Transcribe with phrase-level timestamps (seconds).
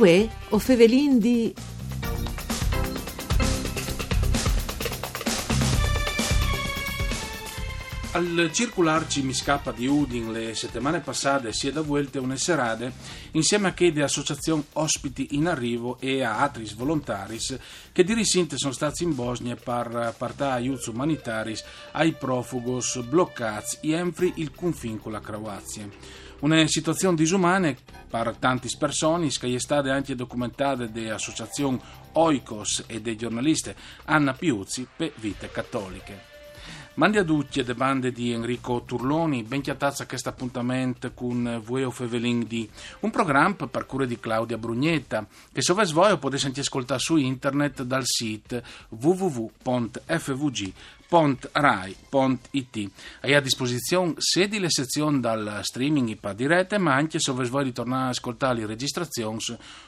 [0.00, 1.52] Uè, o Fevelin di...
[8.12, 12.92] Al circularci mi scappa di Udin le settimane passate si è da vuelte una serate
[13.32, 17.56] insieme a che di associazioni ospiti in arrivo e a altri volontaris
[17.92, 21.56] che di risinte sono stati in Bosnia per portare aiuti umanitari
[21.92, 25.88] ai profugos bloccati entri il confine con la Croazia.
[26.40, 27.72] Una situazione disumana
[28.08, 31.80] per tante persone che è stata anche documentata da associazioni
[32.14, 33.72] Oikos e dei giornalisti
[34.06, 36.30] Anna Piuzzi per Vite Cattoliche.
[36.94, 42.46] Mandi a tutti le bande di Enrico Turloni, ben chiatazza questo appuntamento con Vueo Fevelin
[42.46, 42.68] di
[43.00, 47.84] un programma per cura di Claudia Brugnetta, che se voi potete anche ascoltare su internet
[47.84, 50.72] dal sito www.fvg
[51.10, 52.90] www.rai.it.
[53.20, 57.64] Hai a disposizione sia di le sezioni dal streaming per dirette, ma anche se vuoi
[57.64, 59.38] ritornare a ascoltare le registrazioni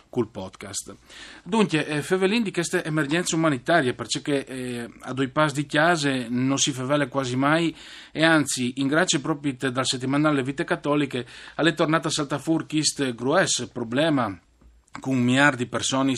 [0.09, 0.95] col podcast.
[1.43, 6.59] Dunque, eh, fevelin di queste emergenze umanitarie, perché eh, a due passi di chiase non
[6.59, 7.75] si fevele quasi mai
[8.11, 11.27] e anzi, in grazie proprio dal settimanale Vite Cattoliche,
[11.57, 14.39] alle tornate a saltafur questo grues problema
[15.01, 16.15] con miliardi di persone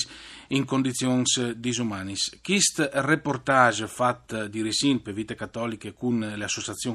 [0.48, 1.22] in condizioni
[1.56, 2.14] disumane.
[2.42, 6.22] Questo reportage fatto di Resin per Vite Cattoliche con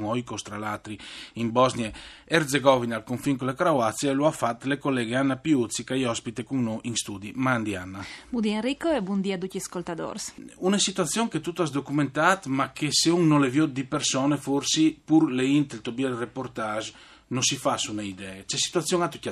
[0.02, 0.94] Oikos, tra l'altro,
[1.34, 1.92] in Bosnia e
[2.24, 6.08] Erzegovina al confine con la Croazia lo ha fatto le colleghe Anna Piuzzi che è
[6.08, 7.32] ospite con noi in studi.
[7.34, 8.04] Mandi Anna.
[8.28, 10.18] Buongiorno Enrico e buongiorno a tutti gli ascoltatori.
[10.56, 14.96] Una situazione che tutto has documentato ma che se uno le vede di persone forse
[15.04, 16.92] pur le intel il reportage
[17.28, 18.42] non si fa su un'idea.
[18.44, 19.28] C'è situazione a tutti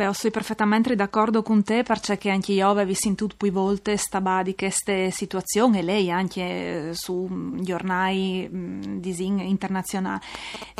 [0.00, 3.98] Beh, sono perfettamente d'accordo con te perché anche io avevo visto più volte
[4.42, 6.40] di queste situazioni e lei anche
[6.88, 9.02] eh, su giornali mm,
[9.42, 10.20] internazionali.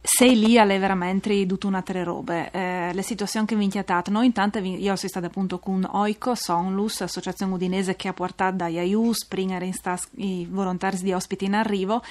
[0.03, 2.50] Sei lì alle veramente tutte un'altra robe.
[2.50, 7.03] Eh, le situazioni che vi inchiatate, noi intanto io sono stata appunto con Oico, Sonlus,
[7.03, 9.69] associazione udinese che ha portato da IAU, Springer
[10.15, 12.03] i volontari di ospiti in arrivo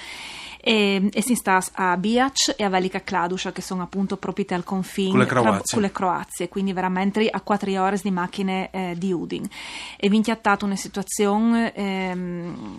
[0.62, 4.64] e, e si sta a Biac e a Velika Kladuša che sono appunto proprio al
[4.64, 8.94] confine con le Croazie, con le Croazie quindi veramente a 4 ore di macchine eh,
[8.96, 9.48] di Udin.
[9.96, 12.76] E vi inchiattato una situazione ehm,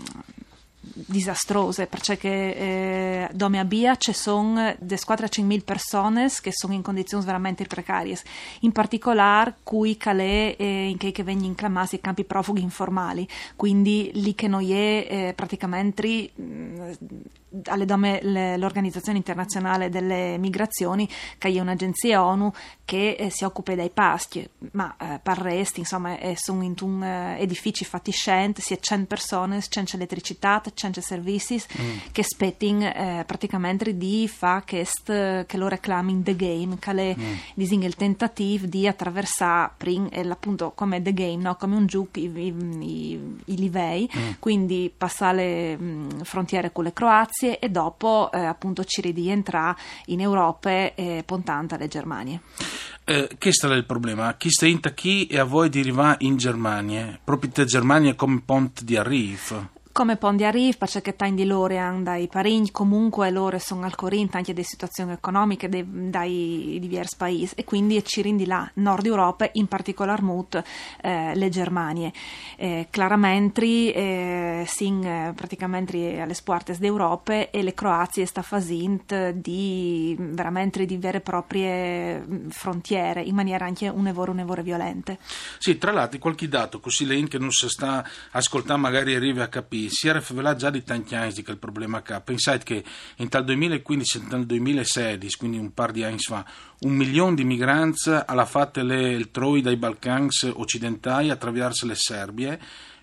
[0.93, 7.65] disastrose perché eh, dove a Bia ci sono 400.000 persone che sono in condizioni veramente
[7.65, 8.17] precarie
[8.61, 13.27] in particolare cui calè eh, in che, che vengono inclamati i campi profughi informali.
[13.55, 16.91] Quindi lì che noi è eh, praticamente mm,
[17.65, 18.19] alle dome
[18.57, 22.51] l'Organizzazione Internazionale delle Migrazioni, che è un'agenzia ONU
[22.85, 27.03] che eh, si occupa dei pasti, ma eh, per resti, insomma, eh, sono in un
[27.03, 31.97] eh, edifici fatiscenti, si è 100 persone, 100 elettricità, 100 servizi mm.
[32.11, 35.13] che aspettano eh, praticamente di fare questo
[35.45, 37.81] che lo reclaming the game, che è mm.
[37.83, 41.55] il tentativo di attraversare prin, appunto come the game, no?
[41.55, 44.31] come un gioco i, i, i, i livelli, mm.
[44.39, 49.75] quindi passare le mh, frontiere con le Croazie e dopo eh, appunto ci rientra
[50.05, 52.41] in Europa e Pontanta le Germanie.
[53.03, 54.35] Eh, questo è il problema.
[54.37, 57.19] Chi sta in chi e a voi di arrivare in Germania?
[57.23, 59.79] Proprio in Germania come ponte di arrivo?
[59.91, 64.53] Come Pondi Arif, perché tanti di loro dai parigni, comunque loro sono al corrente anche
[64.53, 69.67] delle situazioni economiche dei, dai diversi paesi e quindi ci rindi là, Nord Europa, in
[69.67, 70.63] particolar modo
[71.01, 72.11] eh, le Germanie.
[72.55, 80.15] Eh, chiaramente eh, sin eh, praticamente alle porte d'Europa e le Croazie sta facendo di
[80.17, 85.17] veramente di vere e proprie frontiere in maniera anche un'evore un'evore violente.
[85.57, 89.47] Sì, tra l'altro qualche dato così lei che non si sta ascoltando magari arriva a
[89.47, 93.43] capire si era rivelato già di tanti anni che il problema che pensate che tal
[93.43, 96.45] 2015 e nel 2016 quindi un par di anni fa
[96.81, 102.59] un milione di migranti alla fatte le troi dai Balcani occidentali attraverso le Serbie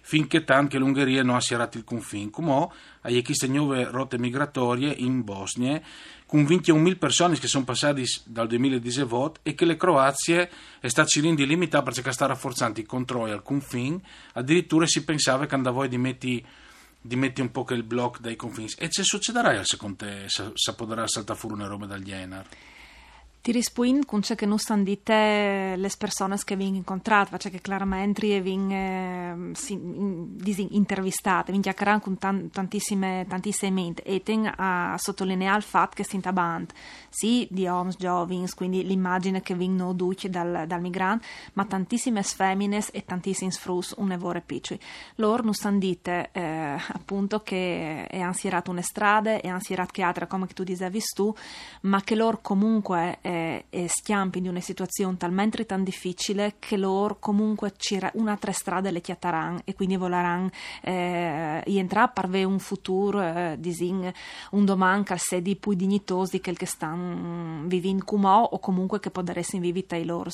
[0.08, 2.30] finché tanto l'Ungheria non ha sierrato il confine.
[2.30, 2.68] Come
[3.02, 5.82] ha chiesto nuove rotte migratorie in Bosnia
[6.24, 10.50] con 21.000 persone che sono passate dal 2017 e che le Croazie
[10.80, 14.00] è stato cirindi limitato perché sta rafforzando i controlli al confine.
[14.32, 16.42] Addirittura si pensava che andava di mettere
[17.08, 18.70] dimetti un po' che il blocco dai confini.
[18.78, 22.46] E se succederà secondo te se, se potrà saltare fuori una roba dal genere?
[23.48, 27.62] Ti rispondo con ciò che non stanno dite le persone che vi incontrate, perché che
[27.62, 29.34] chiaramente vi eh,
[30.68, 36.18] intervistate, vi chiacchierate con tan, tantissime, tantissime e tengo a sottolineare il fatto che si
[36.18, 36.72] band
[37.08, 41.24] sì di homes giovins, quindi l'immagine che vengono duce dal, dal migrante,
[41.54, 44.78] ma tantissime femmine e tantissimi frus un evore piccoli.
[45.14, 50.26] Loro non stanno dite eh, appunto che è ansierato una strada, è ansierato che altra
[50.26, 51.34] come tu dicevi tu,
[51.82, 53.36] ma che loro comunque eh,
[53.70, 58.90] eh, stiampi di una situazione talmente tan difficile che loro comunque c'era una tre strade
[58.90, 60.50] le chiataran e quindi voleranno
[60.82, 64.12] eh, entrare per un futuro eh, disin,
[64.50, 69.10] un domani al sedi più dignitosi che il che stanno vivendo come o comunque che
[69.10, 70.30] potresti vivere tra i loro,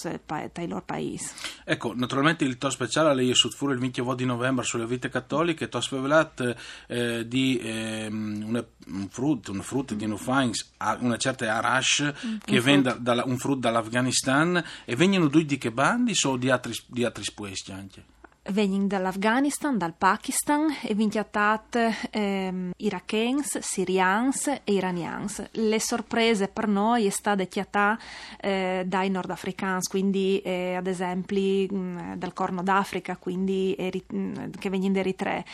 [0.84, 1.32] paesi.
[1.64, 5.68] Ecco, naturalmente il to speciale lei è su il 20 di novembre sulle vite cattoliche,
[5.68, 6.56] to svelat
[6.88, 12.60] eh, di eh, una, un frutto, un frutto di Nufains, una certa Arash mm, che
[12.60, 16.74] viene da, da, un frutto dall'Afghanistan e vengono due di che bandi o di altri,
[16.86, 18.13] di altri puesti anche?
[18.50, 25.48] Vengono dall'Afghanistan, dal Pakistan e vinchiatate ehm, irachens, sirians e iranians.
[25.52, 27.98] Le sorprese per noi è stata chiatà
[28.40, 34.70] eh, dai nordafricani, quindi eh, ad esempio mh, dal Corno d'Africa, quindi eri, mh, che
[34.70, 35.44] vengono da Eritrea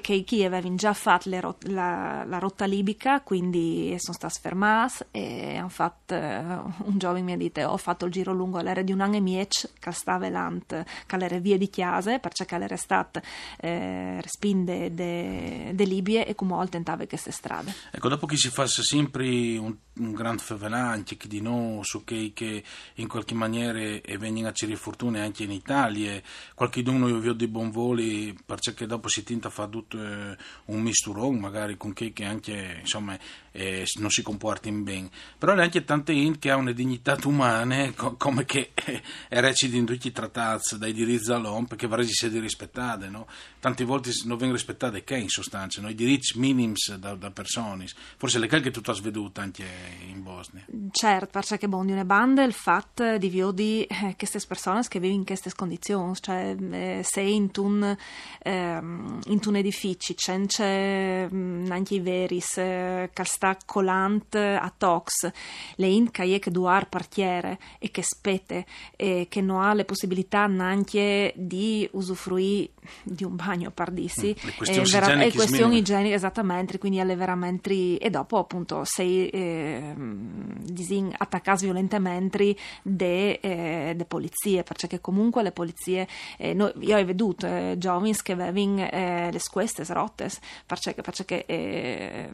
[0.00, 5.56] che Kiev avevano già fatto rot- la, la, rotta libica, quindi sono stati fermati e
[5.56, 9.00] hanno fatto, un giovane mi ha detto, ho fatto il giro lungo all'era di un
[9.00, 11.68] anno e mezzo che stava velant, che via di
[12.08, 13.20] chiase, perché era stato
[13.60, 17.74] eh, respinte de, de Libie e come tentava queste strade.
[17.90, 22.32] Ecco, dopo che si fa sempre un, un grande fevelante che di noi su che,
[22.34, 22.62] che
[22.94, 23.78] in qualche maniera
[24.18, 26.20] vengono a cercare fortune anche in Italia,
[26.54, 30.02] qualche d'uno io vi ho dei buon voli, perché dopo si tenta a fare tutto
[30.02, 33.18] eh, un misturone, magari con chi che anche insomma,
[33.58, 35.10] eh, non si comportano bene.
[35.36, 39.40] Però è anche tante int che ha una dignità umana, co- come che eh, è
[39.40, 43.08] recita in tutti i trattati dai diritti dell'OMP, perché vorrei essere rispettate.
[43.08, 43.26] No?
[43.58, 45.88] Tante volte non vengono rispettate che in sostanza, no?
[45.88, 47.86] i diritti minimi da, da persone.
[48.16, 49.64] Forse le che tu hai sveduto anche
[50.06, 50.64] in Bosnia.
[50.90, 55.20] Certo, perché bon, di una banda il fatto di viodi eh, queste persone che vivono
[55.20, 57.96] in queste condizioni, cioè eh, se in un,
[58.42, 63.10] eh, in un edificio c'è mm, anche i veris, eh,
[63.64, 65.30] colant a tox,
[65.76, 68.66] le in che duar partiere e che spete
[68.96, 72.70] e che non ha le possibilità neanche di usufruire
[73.02, 78.10] di un bagno pardissi mm, eh, vera- igieniche, questioni igieniche esattamente quindi alle veramente e
[78.10, 86.08] dopo appunto sei eh, disin attaccati violentemente de, eh, de polizie perché comunque le polizie
[86.38, 90.30] eh, noi, io ho veduto eh, giovani che avevano eh, le squeste rotte
[90.66, 92.30] perché, perché eh,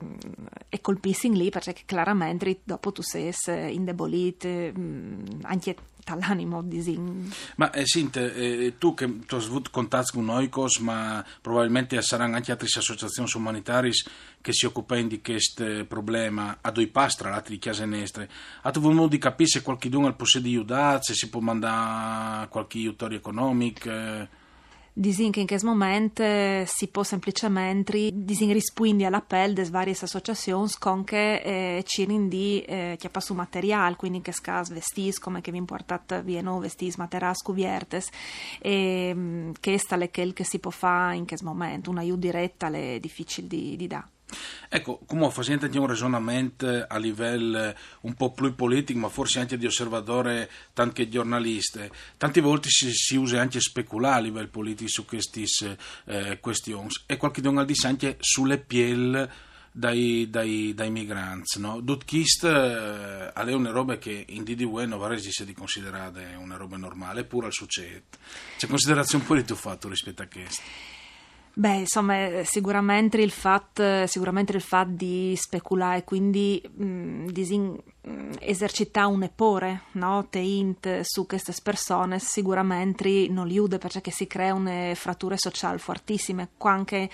[0.68, 3.32] e colpissi lì perché chiaramente dopo tu sei
[3.74, 7.30] indebolito mm, anche dall'animo disin.
[7.56, 12.36] Ma eh, Sinte, eh, tu che tu hai avuto contatti con Noicos, ma probabilmente saranno
[12.36, 13.92] anche altre associazioni umanitarie
[14.40, 18.28] che si occupano di questo problema a due passi tra l'altro di Chiesa Nestre.
[18.62, 22.48] Ha tu modo di capire se qualcuno ha il di aiutare, se si può mandare
[22.48, 23.90] qualche aiuto economico?
[23.90, 24.42] Eh?
[24.96, 31.02] Disin che in questo momento eh, si può semplicemente rispondere all'appello delle varie associazioni con
[31.02, 35.56] che eh, cirin di eh, chiappa su materiale, quindi che scas vestis, come che vi
[35.58, 38.08] importate vieno vestis, materas, cuviertes,
[38.60, 42.66] e mm, che sta le che si può fare in questo momento, un aiuto diretto
[42.66, 44.13] è difficile di, di dare.
[44.68, 49.56] Ecco, come facendo anche un ragionamento a livello un po' più politico, ma forse anche
[49.56, 51.86] di osservatore, tanto che giornalista,
[52.16, 55.44] tante volte si, si, usa anche speculare a livello politico su queste
[56.06, 59.28] eh, questioni e qualche domanda dice anche sulle piel
[59.76, 61.58] dai, dai, dai migranti.
[61.58, 61.80] No?
[61.80, 67.20] Dutkist eh, è una roba che in DDW non vorrei essere considerata una roba normale,
[67.20, 68.04] eppure al succede.
[68.56, 70.62] C'è considerazione un po' di tuo fatto rispetto a questo.
[71.56, 77.44] Beh, insomma, sicuramente il fatto, sicuramente il fatto di speculare, quindi mh, di
[78.40, 80.26] esercitare un epore, no?
[80.28, 86.48] Teint su queste persone, sicuramente non li ude perché si crea una fratture sociali fortissime,
[86.56, 87.08] qua anche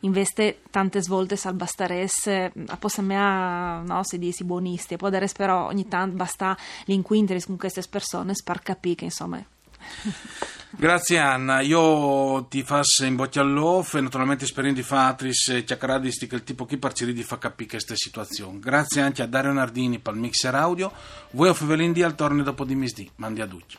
[0.00, 5.66] investe tante svolte al bastaresse, a posa mea, no, si dice buonisti, può dare però
[5.66, 9.40] ogni tanto basta l'inquintris con queste persone per capire che insomma
[10.76, 16.34] Grazie Anna, io ti faccio in bocca all'off naturalmente spero di fatris e chiacchieradisti che
[16.34, 18.58] il tipo chi parciri di fa capire questa situazione.
[18.58, 20.92] Grazie anche a Dario Nardini per il mixer audio,
[21.30, 23.76] voi a Fevelin di al torno dopo di misdì, mandi a tutti.